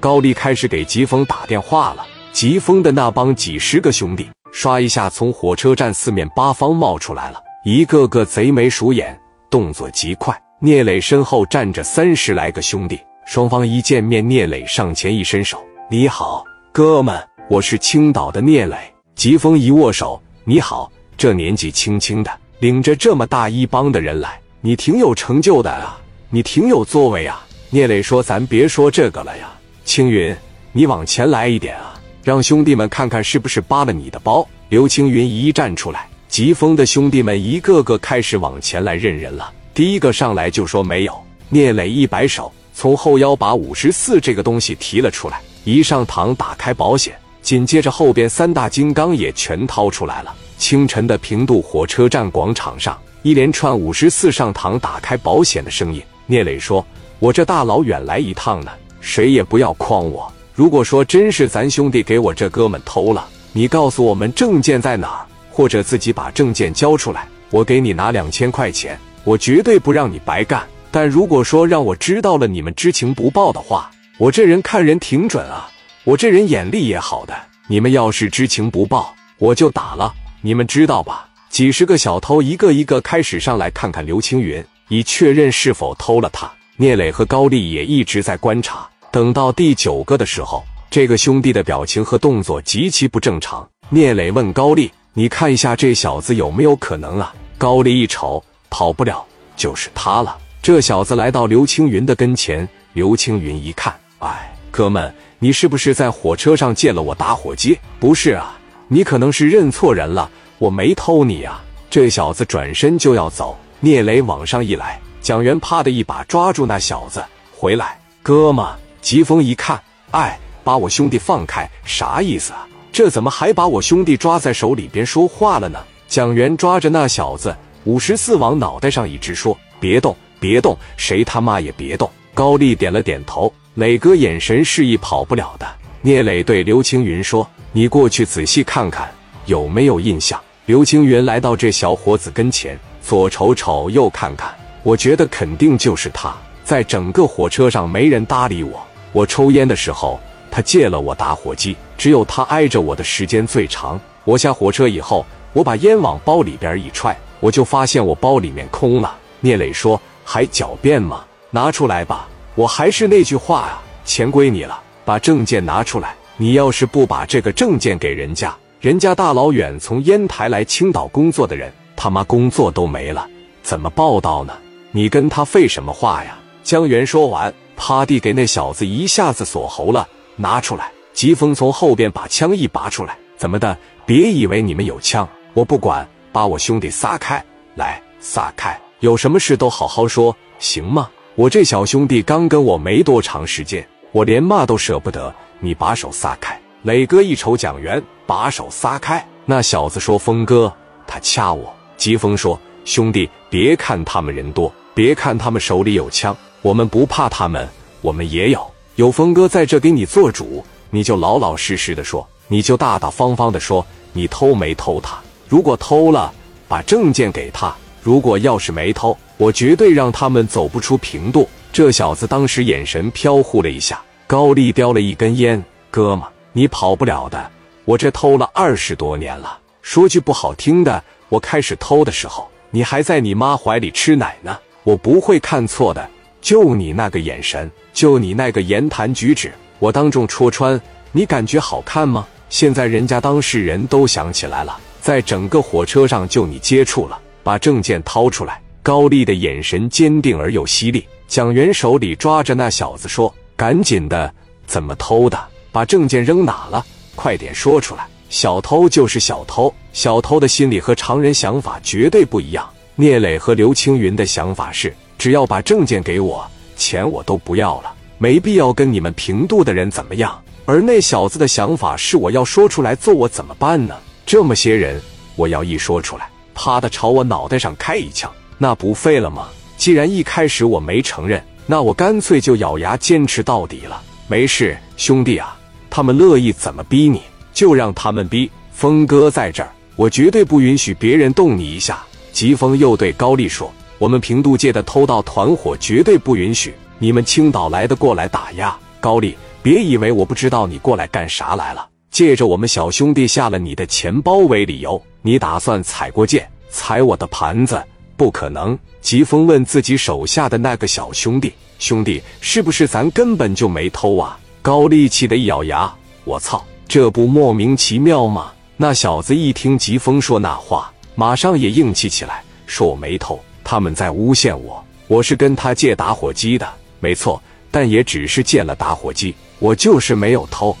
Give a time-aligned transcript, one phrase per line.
[0.00, 2.04] 高丽开始给疾风打电话了。
[2.32, 9.18] 疾风的那帮几十个兄弟，刷一下从火车站四面八方冒出来了，一个个贼眉鼠眼，
[9.50, 10.34] 动作极快。
[10.58, 18.76] 聂磊身后站着三十来个兄弟，双方一见面，聂磊上前一伸手：“你好，哥们，我是青岛的聂磊。”
[19.14, 22.30] 疾风一握手：“你好，这年纪轻轻的，
[22.60, 25.98] 领着这么大一帮的人来，你挺有成就的啊，
[26.30, 29.50] 你挺有作为啊。”聂磊说：“咱别说这个了呀，
[29.90, 30.32] 青云，
[30.70, 39.52] 你往前来一点啊，让兄弟们看看是不是扒了你的包。”刘青云一站出来，疾风的兄弟们一个个开始往前来认人了。
[39.74, 50.32] 第一个上来就说没有，聂磊一摆手，从后腰把五十四这个东西提了出来，一上膛打开保险，紧接着后边三大金刚也全掏出来了。
[50.56, 56.00] 清晨的平度火车站广场上，一连串五十四上膛打开保险的声音。
[56.26, 56.86] 聂磊说
[57.18, 58.70] ：“我这大老远来一趟呢，
[59.00, 60.30] 谁也不要诓我。
[60.54, 75.68] 如果说真是咱兄弟给我这哥们偷了，你告诉我们证件在哪，或者自己把证件交出来，我给你拿两千块钱。”我绝对不让你白干，但如果说让我知道了你们知情不报的话，我这人看人挺准啊，
[76.04, 77.34] 我这人眼力也好的。
[77.66, 81.28] 你们要是知情不报，我就打了，你们知道吧？
[81.50, 86.50] 几十个小偷一个一个开始上来看看刘青云，以确认是否偷了他。
[86.80, 93.68] 聂磊和高丽也一直在观察，等到第九个的时候，这个兄弟的表情和动作极其不正常。
[93.90, 98.42] 聂磊问高丽：“你看一下这小子有没有可能啊？”高丽一瞅。
[98.70, 99.22] 跑不了，
[99.56, 100.38] 就是他了。
[100.62, 107.78] 这小子来到刘青云的跟前，刘青云一看，哎，哥们，你是不是在火车上借了我打火机？
[107.98, 111.62] 不是啊，你可能是认错人了，我没偷你啊。
[111.90, 117.22] 这小子转身就要走，聂磊往上一来，蒋元啪的一把抓住那小子，
[117.56, 118.66] 回来，哥们。
[119.02, 122.66] 疾风一看，哎，把我兄弟放开，啥意思啊？
[122.92, 125.78] 这怎么还把我兄弟抓在手里边说话了呢？
[126.06, 127.56] 蒋元抓着那小子。
[127.84, 135.66] 五十四往脑袋上一直说：“别动，别动，谁他妈也别动。”高丽点了点头，磊哥眼神示意跑不了的。
[136.02, 139.10] 聂磊对刘青云说：“你过去仔细看看，
[139.46, 146.34] 有没有印象？”刘青云来到这小伙子跟前，左瞅瞅，右看看，我觉得肯定就是他。
[146.64, 148.80] 在整个火车上没人搭理我，
[149.12, 150.20] 我抽烟的时候，
[150.50, 154.00] 他借了我打火机，只有他挨着我的时间最长。
[154.24, 157.16] 我下火车以后，我把烟往包里边一揣。
[157.40, 159.16] 我就发现我包里面空了。
[159.40, 161.24] 聂磊说：“还狡辩吗？
[161.50, 162.28] 拿出来吧！
[162.54, 166.14] 我还是那句话啊，钱归你了，把证件拿出来。
[166.36, 173.26] 你要是不把这个证件给人家，人家大老远从烟台来青岛工作的人，他妈工作都没了，
[173.62, 174.52] 怎么报道呢？
[174.92, 180.06] 你跟他废什么话呀？”江源说完，趴地给那小子一下子锁喉了。
[180.36, 180.90] 拿出来！
[181.12, 183.76] 疾风从后边把枪一拔出来：“怎么的？
[184.06, 188.80] 别以为你们有枪，我不管。”把我兄弟撒开，来撒开！
[189.00, 191.10] 有什么事都好好说，行吗？
[191.34, 195.34] 我这小兄弟刚跟我没多长时间，我连骂都舍不得。
[195.58, 196.56] 你把手撒开！
[196.82, 199.26] 磊哥一瞅蒋元，把手撒开。
[199.44, 200.72] 那小子说：“峰哥，
[201.04, 207.66] 他掐我。”疾风说：“兄弟，别看他们人多，别看他们手里有枪，我们不怕他们，
[208.02, 208.70] 我们也有。
[208.96, 215.18] 有峰哥在这给你做主，你就老老实实的说，你就大大方方的说，你偷没偷他？”
[215.48, 216.30] 如果偷了，
[216.68, 221.48] 把证件给他；如果要是没偷，我绝对让他们走不出平度。
[221.72, 226.22] 这小子当时眼神飘忽了一下，高丽叼了一根烟，哥们，
[226.52, 227.50] 你跑不了的。
[227.86, 234.58] 我这偷了二十多年了，说句不好听的，我开始偷的时候，你还在你妈怀里吃奶呢。
[234.82, 236.08] 我不会看错的，
[236.40, 240.80] 就你那个眼神，就你那个言谈举止，我当众戳穿，
[241.12, 242.26] 你感觉好看吗？
[242.48, 244.78] 现在人家当事人都想起来了。
[245.00, 248.60] 在整个火车上，就你接触了，把证件掏出来。
[248.82, 251.06] 高丽的眼神坚定而又犀利。
[251.28, 254.34] 蒋元手里抓着那小子说：“赶紧的，
[254.66, 255.38] 怎么偷的？
[255.70, 256.84] 把证件扔哪了？
[257.14, 258.08] 快点说出来！
[258.30, 266.46] 小偷就是小偷，小偷的心理和常人想法绝对不一样。”聂磊和刘青云的想法是：只要把证件给我，
[266.76, 270.38] 钱我都不要了，没必要跟你们平度的人怎么样。
[270.66, 273.96] 而那小子的想法是：我要说出来揍我怎么办呢？
[274.26, 275.00] 这么些人，
[275.34, 279.48] 我要一说出来，啪的朝我脑袋上开一枪，那不废了吗？
[279.76, 284.02] 既然一开始我没承认，那我干脆就咬牙坚持到底了。
[284.28, 285.56] 没事，兄弟啊，
[285.88, 287.22] 他们乐意怎么逼你
[287.52, 288.50] 就让他们逼。
[288.72, 292.04] 峰哥在这儿，我绝对不允许别人动你一下。
[292.40, 293.70] 疾风又对高丽说
[294.00, 301.86] ：“我们平度界的偷盗团伙绝对不允许你们青岛来的过来打压。”高丽，别以为我不知道你过来干啥来了。
[302.10, 307.78] 借着我们小兄弟下了你的钱包为理由，你打算踩过界，踩我的盘子？
[308.16, 308.78] 不可能！
[309.02, 315.92] 疾风问自己手下的那个小兄弟：“兄弟，是不是咱根本就没偷啊？”高丽气得一咬牙
[316.24, 320.90] ：“我操，这不莫名其妙吗？”那小子一听疾风说那话，
[321.20, 324.82] 马上也硬气起来，说：“我没偷，他们在诬陷我。
[325.06, 326.66] 我是跟他借打火机的，
[326.98, 330.74] 没错，但也只是借了打火机，我就是没有偷。”